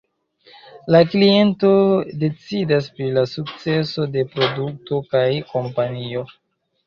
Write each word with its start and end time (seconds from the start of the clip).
La 0.93 1.01
kliento 1.09 1.73
decidas 2.23 2.87
pri 2.97 3.09
la 3.17 3.25
sukceso 3.33 4.07
de 4.15 4.23
produkto 4.33 5.03
kaj 5.13 5.23
kompanio. 5.53 6.25